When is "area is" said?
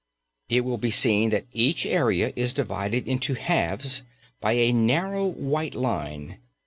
1.85-2.53